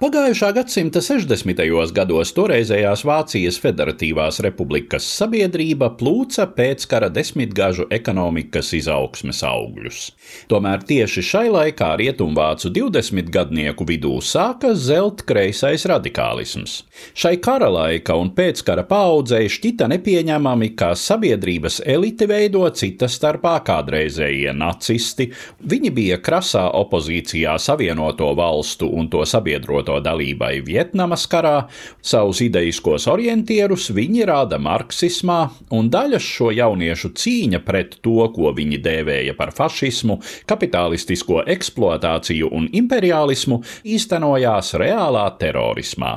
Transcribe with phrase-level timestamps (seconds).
[0.00, 1.58] Pagājušā gadsimta 60.
[1.92, 9.98] gados toreizējās Vācijas Federatīvās Republikas sabiedrība plūca pēckara desmitgažu ekonomikas izaugsmes augļus.
[10.48, 16.78] Tomēr tieši šai laikā rietumvācu 20 gadnieku vidū sāka zelt kreisais radikālisms.
[17.12, 24.56] Šai kara laika un pēckara paudzei šķita nepieņemami, ka sabiedrības elite veido cita starpā kādreizējie
[24.56, 25.28] nacisti.
[25.60, 31.66] Viņi bija krasā opozīcijā Savienoto valstu un to sabiedroto NATO dalībai Vietnamas karā,
[32.02, 38.78] savus idejiskos orientierus viņi rāda marksismā, un daļas šo jauniešu cīņa pret to, ko viņi
[38.84, 46.12] dēvēja par fašismu, kapitalistisko eksploatāciju un imperialismu, īstenojās reālā terorismā.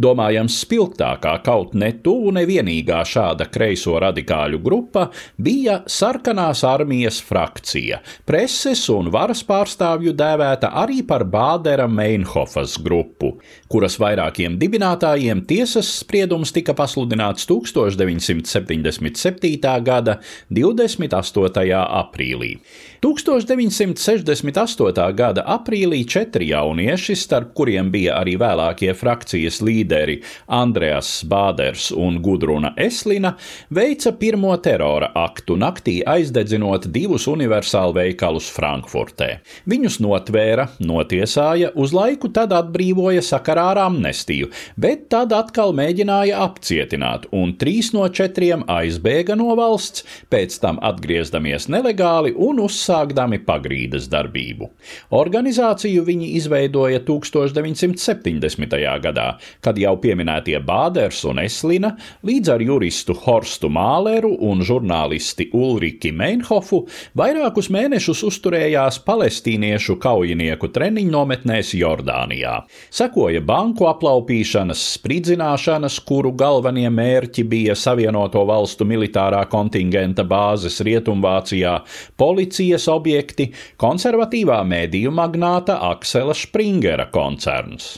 [0.00, 8.86] Domājams, spilgtākā kaut ne tuvu nevienīgā šāda kreiso radikāļu grupa bija sarkanās armijas frakcija, preses
[8.92, 16.52] un varas pārstāvju dēvēta arī par Bādera Meinhofas grupu grupu, kuras vairākiem dibinātājiem tiesas spriedums
[16.52, 19.82] tika pasludināts 1977.
[19.84, 21.74] gada 28.
[21.74, 22.58] aprīlī.
[23.02, 25.14] 1968.
[25.14, 32.72] gada aprīlī četri jaunieši, starp kuriem bija arī vēlākie frakcijas līderi Andreas Bāders un Gudruna
[32.76, 33.36] Eslina,
[33.70, 39.38] veica pirmo terora aktu naktī aizdedzinot divus universālu veikalus Frankfurtē.
[39.68, 46.40] Viņus notvēra, notiesāja, uz laiku tad atbrīvoja apgalvoja sakarā ar amnestiju, bet tad atkal mēģināja
[46.44, 54.08] apcietināt, un trīs no četriem aizbēga no valsts, pēc tam atgriezdamies nelegāli un uzsākdami pagrīdes
[54.12, 54.68] darbību.
[55.10, 58.76] Organizāciju viņi izveidoja 1970.
[59.00, 66.12] gadā, kad jau pieminētie Bāders un Eslina līdz ar juristu Horstu Māleru un žurnālisti Ulriki
[66.12, 66.84] Meinhofu
[67.16, 72.58] vairākus mēnešus uzturējās palestīniešu kaujinieku treniņu nometnēs Jordānijā.
[72.98, 81.76] Sekoja banku aplaupīšanas, spridzināšanas, kuru galvenie mērķi bija Savienoto valstu militārā kontingenta bāzes Rietumvācijā,
[82.18, 87.92] policijas objekti, konservatīvā mēdīju magnāta Aksela Springera koncerns.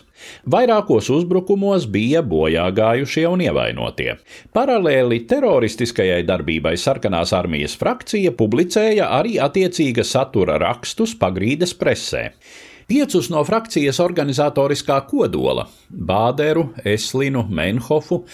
[0.53, 4.19] Vairākos uzbrukumos bija bojā gājušie un ievainotie.
[4.53, 12.27] Paralēli teroristiskajai darbībai sarkanās armijas frakcija publicēja arī attiecīga satura rakstus pagrīdes presē.
[12.91, 15.63] Piecus no frakcijas organizatoriskā kodola-
[16.09, 18.25] Bāderu, Eslinu, Menhofu,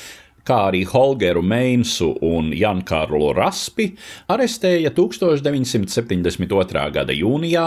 [0.47, 3.89] kā arī Holgeru Meinsu un Jankārlu Raspi,
[4.33, 6.85] arestēja 1972.
[6.95, 7.67] gada jūnijā,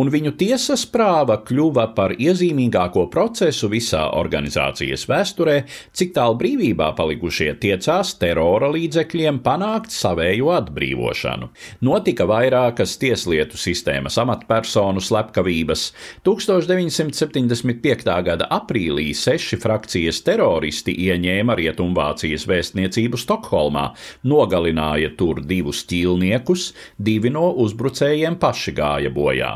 [0.00, 5.56] un viņu tiesas prāva kļuva par iezīmīgāko procesu visā organizācijas vēsturē,
[5.92, 11.50] cik tālu brīvībā palikušie tiecās terora līdzekļiem panākt savējo atbrīvošanu.
[11.84, 15.86] Notika vairākas tieslietu sistēmas amatpersonu slepkavības.
[16.24, 18.08] 1975.
[18.24, 23.88] gada aprīlī seši frakcijas teroristi ieņēma Rietumvāciju Vācijas vēstniecību Stokholmā,
[24.30, 29.50] nogalināja tur divus ķīlniekus, divi no uzbrucējiem paši gāja bojā.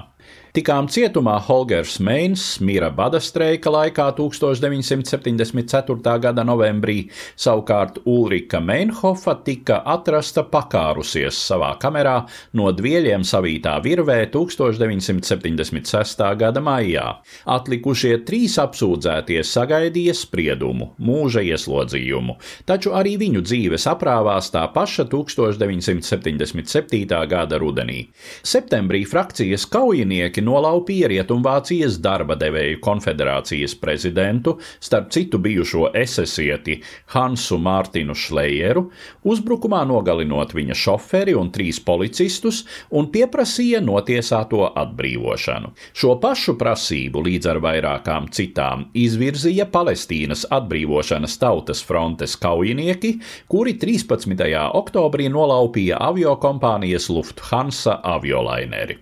[0.58, 6.18] Tikām cietumā Holgers Meins mira bada streika laikā 1974.
[6.18, 7.06] gada novembrī,
[7.38, 12.26] savukārt Ulrika Meinhofa tika atrasta pakārusies savā kamerā
[12.58, 16.26] no dvieļiem savītā virvē 1976.
[16.40, 17.22] gada maijā.
[17.46, 22.34] Atlikušie trīs apsūdzētie sagaidīja spriedumu, mūža ieslodzījumu,
[22.66, 27.14] taču arī viņu dzīves aprāvās tā paša 1977.
[27.30, 28.10] gada rudenī.
[28.42, 36.80] Septembrī frakcijas kaujinieki nolaupīja Rietumvācijas darba devēju konfederācijas prezidentu, starp citu bijušo esesieti
[37.14, 38.88] Hansu Mārtinu Šlejeru,
[39.28, 45.72] uzbrukumā nogalinot viņa šoferi un trīs policistus un pieprasīja notiesāto atbrīvošanu.
[45.92, 53.14] Šo pašu prasību līdz ar vairākām citām izvirzīja Palestīnas atbrīvošanas tautas frontes kaujinieki,
[53.50, 54.34] kuri 13.
[54.82, 58.98] oktobrī nolaupīja aviokompānijas Lufthansa aviolaineri.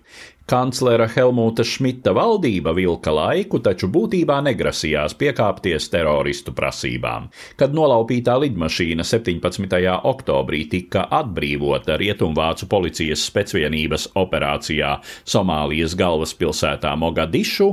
[0.47, 7.27] Kanclera Helmuta Šmita valdība vilka laiku, taču būtībā negrasījās piekāpties teroristu prasībām.
[7.59, 9.75] Kad nolaupītā lidmašīna 17.
[10.07, 14.93] oktobrī tika atbrīvota Rietumvācu policijas specvienības operācijā
[15.27, 17.73] Somālijas galvaspilsētā Mogadišu,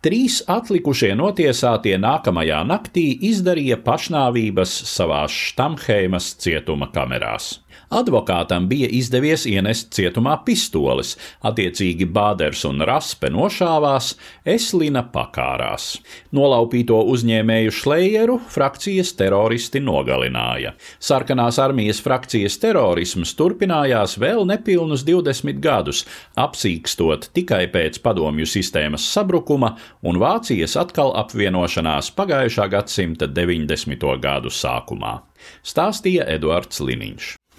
[0.00, 7.58] Trīs atlikušie notiesātie nākamajā naktī izdarīja pašnāvības savās Štamheimas cietuma kamerās.
[7.90, 14.12] Advokātam bija izdevies ienest cietumā pistoles, attiecīgi Bāders un Raspe nošāvās,
[14.44, 15.96] Eslina pakārās.
[16.36, 20.74] Nolaupīto uzņēmēju Šlejeru frakcijas teroristi nogalināja.
[21.00, 26.04] Sarkanās armijas frakcijas terorisms turpinājās vēl nepilnus 20 gadus,
[26.38, 29.74] apsīkstot tikai pēc padomju sistēmas sabrukuma
[30.06, 34.16] un Vācijas atkal apvienošanās pagājušā gadsimta 90.
[34.22, 35.18] gadu sākumā.
[35.64, 37.39] Stāstīja Eduards Liniņš.